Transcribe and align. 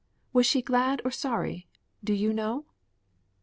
Was 0.33 0.47
she 0.47 0.63
glad 0.63 0.99
or 1.05 1.11
sorry? 1.11 1.67
Do 2.03 2.11
you 2.15 2.33
know?" 2.33 2.65